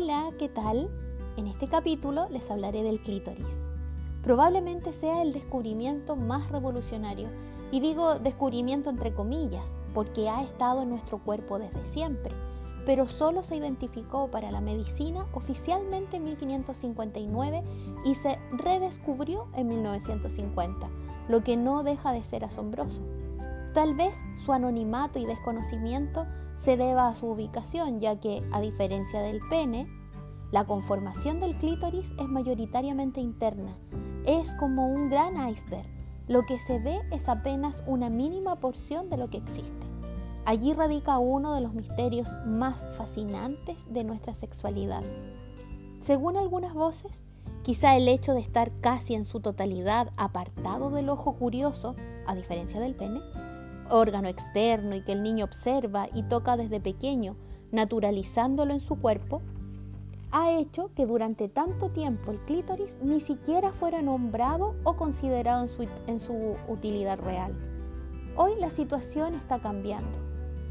Hola, 0.00 0.30
¿qué 0.38 0.48
tal? 0.48 0.88
En 1.36 1.48
este 1.48 1.66
capítulo 1.66 2.28
les 2.30 2.48
hablaré 2.52 2.84
del 2.84 3.00
clítoris. 3.00 3.64
Probablemente 4.22 4.92
sea 4.92 5.22
el 5.22 5.32
descubrimiento 5.32 6.14
más 6.14 6.52
revolucionario, 6.52 7.26
y 7.72 7.80
digo 7.80 8.20
descubrimiento 8.20 8.90
entre 8.90 9.12
comillas, 9.12 9.64
porque 9.94 10.28
ha 10.28 10.44
estado 10.44 10.82
en 10.82 10.90
nuestro 10.90 11.18
cuerpo 11.18 11.58
desde 11.58 11.84
siempre, 11.84 12.32
pero 12.86 13.08
solo 13.08 13.42
se 13.42 13.56
identificó 13.56 14.28
para 14.28 14.52
la 14.52 14.60
medicina 14.60 15.26
oficialmente 15.32 16.18
en 16.18 16.24
1559 16.26 17.64
y 18.04 18.14
se 18.14 18.38
redescubrió 18.52 19.48
en 19.56 19.66
1950, 19.66 20.88
lo 21.28 21.42
que 21.42 21.56
no 21.56 21.82
deja 21.82 22.12
de 22.12 22.22
ser 22.22 22.44
asombroso. 22.44 23.02
Tal 23.74 23.94
vez 23.94 24.24
su 24.36 24.52
anonimato 24.52 25.18
y 25.18 25.26
desconocimiento 25.26 26.26
se 26.56 26.76
deba 26.76 27.08
a 27.08 27.14
su 27.14 27.26
ubicación, 27.26 28.00
ya 28.00 28.18
que, 28.18 28.42
a 28.52 28.60
diferencia 28.60 29.20
del 29.20 29.40
pene, 29.48 29.86
la 30.50 30.64
conformación 30.64 31.40
del 31.40 31.56
clítoris 31.56 32.10
es 32.18 32.26
mayoritariamente 32.26 33.20
interna. 33.20 33.76
Es 34.26 34.50
como 34.52 34.88
un 34.88 35.10
gran 35.10 35.48
iceberg. 35.48 35.86
Lo 36.26 36.44
que 36.44 36.58
se 36.58 36.78
ve 36.78 37.00
es 37.10 37.28
apenas 37.28 37.82
una 37.86 38.10
mínima 38.10 38.56
porción 38.56 39.08
de 39.10 39.16
lo 39.16 39.28
que 39.28 39.38
existe. 39.38 39.86
Allí 40.44 40.72
radica 40.72 41.18
uno 41.18 41.54
de 41.54 41.60
los 41.60 41.74
misterios 41.74 42.30
más 42.46 42.82
fascinantes 42.96 43.76
de 43.92 44.04
nuestra 44.04 44.34
sexualidad. 44.34 45.02
Según 46.00 46.38
algunas 46.38 46.72
voces, 46.72 47.24
quizá 47.62 47.96
el 47.96 48.08
hecho 48.08 48.32
de 48.32 48.40
estar 48.40 48.72
casi 48.80 49.14
en 49.14 49.26
su 49.26 49.40
totalidad 49.40 50.10
apartado 50.16 50.90
del 50.90 51.10
ojo 51.10 51.34
curioso, 51.34 51.96
a 52.26 52.34
diferencia 52.34 52.80
del 52.80 52.94
pene, 52.94 53.20
órgano 53.90 54.28
externo 54.28 54.94
y 54.94 55.02
que 55.02 55.12
el 55.12 55.22
niño 55.22 55.44
observa 55.44 56.08
y 56.14 56.22
toca 56.22 56.56
desde 56.56 56.80
pequeño, 56.80 57.36
naturalizándolo 57.70 58.72
en 58.72 58.80
su 58.80 58.96
cuerpo, 59.00 59.42
ha 60.30 60.50
hecho 60.52 60.90
que 60.94 61.06
durante 61.06 61.48
tanto 61.48 61.88
tiempo 61.90 62.30
el 62.32 62.40
clítoris 62.40 62.98
ni 63.02 63.20
siquiera 63.20 63.72
fuera 63.72 64.02
nombrado 64.02 64.74
o 64.84 64.96
considerado 64.96 65.62
en 65.62 65.68
su, 65.68 65.88
en 66.06 66.20
su 66.20 66.56
utilidad 66.68 67.18
real. 67.18 67.54
Hoy 68.36 68.52
la 68.60 68.70
situación 68.70 69.34
está 69.34 69.58
cambiando. 69.58 70.18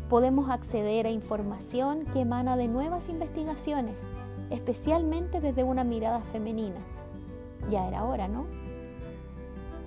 Podemos 0.10 0.50
acceder 0.50 1.06
a 1.06 1.12
información 1.12 2.06
que 2.06 2.22
emana 2.22 2.56
de 2.56 2.68
nuevas 2.68 3.10
investigaciones, 3.10 4.02
especialmente 4.52 5.42
desde 5.42 5.64
una 5.64 5.84
mirada 5.84 6.22
femenina. 6.22 6.78
Ya 7.70 7.88
era 7.88 8.06
hora, 8.06 8.28
¿no? 8.28 8.46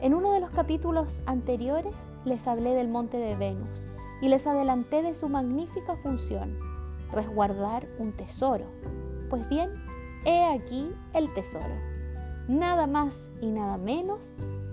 En 0.01 0.15
uno 0.15 0.33
de 0.33 0.41
los 0.41 0.49
capítulos 0.49 1.23
anteriores 1.27 1.95
les 2.25 2.47
hablé 2.47 2.71
del 2.71 2.89
monte 2.89 3.19
de 3.19 3.37
Venus 3.37 3.83
y 4.23 4.29
les 4.29 4.47
adelanté 4.47 5.03
de 5.03 5.15
su 5.15 5.29
magnífica 5.29 5.95
función, 5.95 6.59
resguardar 7.13 7.87
un 7.99 8.13
tesoro. 8.13 8.65
Pues 9.29 9.47
bien, 9.51 9.71
he 10.25 10.47
aquí 10.47 10.91
el 11.13 11.33
tesoro. 11.35 11.75
Nada 12.49 12.87
más 12.87 13.29
y 13.43 13.49
nada 13.49 13.77
menos 13.77 14.33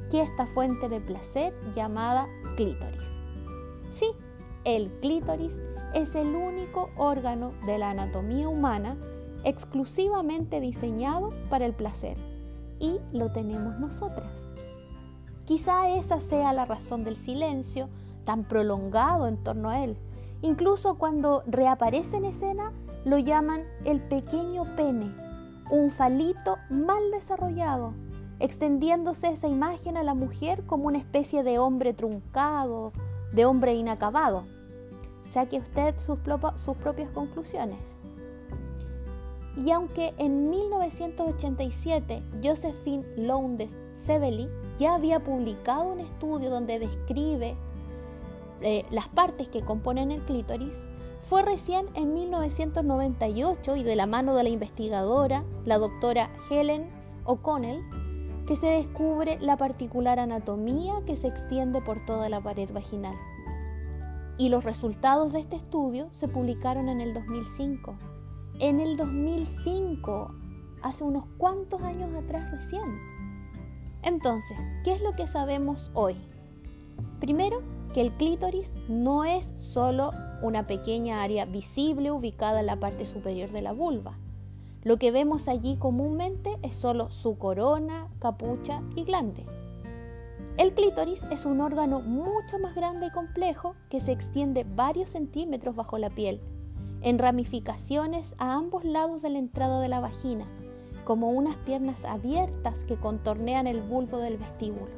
que 0.09 0.21
esta 0.21 0.45
fuente 0.45 0.87
de 0.87 1.01
placer 1.01 1.53
llamada 1.75 2.27
clítoris. 2.55 3.09
Sí, 3.91 4.07
el 4.63 4.89
clítoris 5.01 5.59
es 5.93 6.15
el 6.15 6.35
único 6.35 6.89
órgano 6.95 7.49
de 7.65 7.77
la 7.77 7.89
anatomía 7.89 8.47
humana 8.47 8.95
exclusivamente 9.43 10.61
diseñado 10.61 11.29
para 11.49 11.65
el 11.65 11.73
placer 11.73 12.17
y 12.79 12.99
lo 13.11 13.31
tenemos 13.33 13.77
nosotras. 13.79 14.46
Quizá 15.47 15.87
esa 15.87 16.19
sea 16.19 16.51
la 16.51 16.65
razón 16.65 17.05
del 17.05 17.15
silencio 17.15 17.87
tan 18.25 18.43
prolongado 18.43 19.27
en 19.27 19.37
torno 19.37 19.69
a 19.69 19.81
él. 19.81 19.95
Incluso 20.41 20.95
cuando 20.95 21.41
reaparece 21.47 22.17
en 22.17 22.25
escena, 22.25 22.73
lo 23.05 23.17
llaman 23.17 23.63
el 23.85 24.01
pequeño 24.01 24.63
pene, 24.75 25.09
un 25.71 25.89
falito 25.89 26.57
mal 26.69 27.11
desarrollado, 27.13 27.93
extendiéndose 28.41 29.29
esa 29.29 29.47
imagen 29.47 29.95
a 29.95 30.03
la 30.03 30.15
mujer 30.15 30.65
como 30.65 30.87
una 30.87 30.97
especie 30.97 31.43
de 31.43 31.59
hombre 31.59 31.93
truncado, 31.93 32.91
de 33.31 33.45
hombre 33.45 33.73
inacabado. 33.73 34.43
Saque 35.31 35.59
usted 35.59 35.97
sus, 35.97 36.19
sus 36.57 36.75
propias 36.75 37.09
conclusiones. 37.11 37.77
Y 39.57 39.71
aunque 39.71 40.13
en 40.17 40.49
1987 40.49 42.21
Josephine 42.43 43.03
Lowndes 43.17 43.75
Sevely 43.93 44.47
ya 44.77 44.93
había 44.93 45.23
publicado 45.23 45.85
un 45.85 45.99
estudio 45.99 46.51
donde 46.51 46.77
describe 46.77 47.55
eh, 48.61 48.85
las 48.91 49.07
partes 49.07 49.47
que 49.47 49.61
componen 49.61 50.11
el 50.11 50.21
clítoris, 50.21 50.77
fue 51.21 51.41
recién 51.41 51.87
en 51.95 52.13
1998 52.13 53.75
y 53.75 53.83
de 53.83 53.95
la 53.95 54.05
mano 54.05 54.35
de 54.35 54.43
la 54.43 54.49
investigadora, 54.49 55.43
la 55.65 55.77
doctora 55.77 56.29
Helen 56.49 56.87
O'Connell, 57.25 57.83
que 58.45 58.55
se 58.55 58.67
descubre 58.67 59.37
la 59.41 59.57
particular 59.57 60.19
anatomía 60.19 61.01
que 61.05 61.17
se 61.17 61.27
extiende 61.27 61.81
por 61.81 62.05
toda 62.05 62.29
la 62.29 62.41
pared 62.41 62.69
vaginal. 62.71 63.15
Y 64.37 64.49
los 64.49 64.63
resultados 64.63 65.33
de 65.33 65.39
este 65.39 65.55
estudio 65.57 66.07
se 66.11 66.27
publicaron 66.27 66.89
en 66.89 67.01
el 67.01 67.13
2005. 67.13 67.95
En 68.59 68.79
el 68.79 68.97
2005, 68.97 70.33
hace 70.81 71.03
unos 71.03 71.25
cuantos 71.37 71.83
años 71.83 72.09
atrás 72.15 72.49
recién. 72.51 72.81
Entonces, 74.01 74.57
¿qué 74.83 74.93
es 74.93 75.01
lo 75.01 75.11
que 75.11 75.27
sabemos 75.27 75.91
hoy? 75.93 76.15
Primero, 77.19 77.61
que 77.93 78.01
el 78.01 78.13
clítoris 78.13 78.73
no 78.89 79.25
es 79.25 79.53
solo 79.57 80.09
una 80.41 80.65
pequeña 80.65 81.21
área 81.21 81.45
visible 81.45 82.09
ubicada 82.09 82.61
en 82.61 82.65
la 82.65 82.79
parte 82.79 83.05
superior 83.05 83.51
de 83.51 83.61
la 83.61 83.73
vulva. 83.73 84.17
Lo 84.83 84.97
que 84.97 85.11
vemos 85.11 85.47
allí 85.47 85.77
comúnmente 85.77 86.57
es 86.63 86.75
solo 86.75 87.11
su 87.11 87.37
corona, 87.37 88.07
capucha 88.17 88.81
y 88.95 89.03
glande. 89.03 89.45
El 90.57 90.73
clítoris 90.73 91.21
es 91.31 91.45
un 91.45 91.61
órgano 91.61 91.99
mucho 91.99 92.57
más 92.57 92.73
grande 92.73 93.05
y 93.05 93.11
complejo 93.11 93.75
que 93.91 93.99
se 93.99 94.13
extiende 94.13 94.65
varios 94.67 95.11
centímetros 95.11 95.75
bajo 95.75 95.99
la 95.99 96.09
piel, 96.09 96.41
en 97.01 97.19
ramificaciones 97.19 98.35
a 98.37 98.53
ambos 98.53 98.83
lados 98.83 99.21
de 99.21 99.29
la 99.29 99.39
entrada 99.39 99.79
de 99.79 99.87
la 99.87 99.99
vagina, 99.99 100.45
como 101.05 101.29
unas 101.29 101.55
piernas 101.57 102.05
abiertas 102.05 102.83
que 102.83 102.95
contornean 102.95 103.67
el 103.67 103.81
bulbo 103.81 104.17
del 104.17 104.37
vestíbulo. 104.37 104.91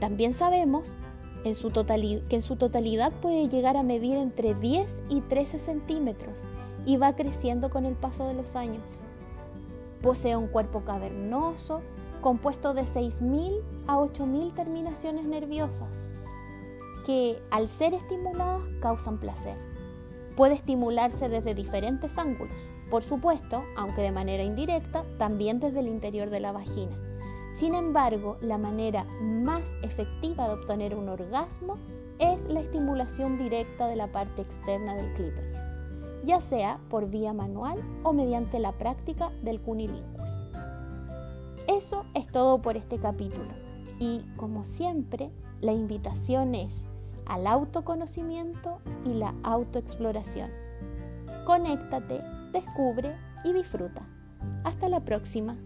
También 0.00 0.34
sabemos 0.34 0.96
que 1.42 1.50
en 1.50 2.42
su 2.42 2.56
totalidad 2.56 3.12
puede 3.20 3.48
llegar 3.48 3.76
a 3.76 3.82
medir 3.82 4.16
entre 4.16 4.54
10 4.54 5.02
y 5.08 5.20
13 5.22 5.58
centímetros 5.58 6.44
y 6.86 6.96
va 6.96 7.14
creciendo 7.14 7.70
con 7.70 7.84
el 7.84 7.94
paso 7.94 8.26
de 8.26 8.34
los 8.34 8.56
años. 8.56 8.82
Posee 10.02 10.36
un 10.36 10.48
cuerpo 10.48 10.80
cavernoso 10.80 11.82
compuesto 12.20 12.74
de 12.74 12.82
6.000 12.82 13.60
a 13.86 13.96
8.000 13.96 14.54
terminaciones 14.54 15.24
nerviosas 15.24 15.88
que 17.06 17.40
al 17.50 17.68
ser 17.68 17.94
estimuladas 17.94 18.62
causan 18.80 19.18
placer. 19.18 19.56
Puede 20.40 20.54
estimularse 20.54 21.28
desde 21.28 21.54
diferentes 21.54 22.16
ángulos, 22.16 22.56
por 22.90 23.02
supuesto, 23.02 23.62
aunque 23.76 24.00
de 24.00 24.10
manera 24.10 24.42
indirecta, 24.42 25.02
también 25.18 25.60
desde 25.60 25.80
el 25.80 25.86
interior 25.86 26.30
de 26.30 26.40
la 26.40 26.50
vagina. 26.50 26.96
Sin 27.58 27.74
embargo, 27.74 28.38
la 28.40 28.56
manera 28.56 29.04
más 29.20 29.60
efectiva 29.82 30.48
de 30.48 30.54
obtener 30.54 30.94
un 30.94 31.10
orgasmo 31.10 31.76
es 32.18 32.46
la 32.46 32.60
estimulación 32.60 33.36
directa 33.36 33.86
de 33.86 33.96
la 33.96 34.06
parte 34.06 34.40
externa 34.40 34.94
del 34.94 35.12
clítoris, 35.12 35.58
ya 36.24 36.40
sea 36.40 36.80
por 36.88 37.10
vía 37.10 37.34
manual 37.34 37.78
o 38.02 38.14
mediante 38.14 38.60
la 38.60 38.72
práctica 38.72 39.32
del 39.42 39.60
cunilingus. 39.60 40.30
Eso 41.68 42.06
es 42.14 42.26
todo 42.28 42.62
por 42.62 42.78
este 42.78 42.98
capítulo 42.98 43.50
y, 43.98 44.22
como 44.38 44.64
siempre, 44.64 45.30
la 45.60 45.72
invitación 45.72 46.54
es 46.54 46.86
al 47.30 47.46
autoconocimiento 47.46 48.80
y 49.04 49.14
la 49.14 49.32
autoexploración. 49.44 50.50
Conéctate 51.46 52.20
descubre 52.52 53.14
y 53.44 53.52
disfruta. 53.52 54.02
Hasta 54.64 54.88
la 54.88 55.00
próxima. 55.00 55.56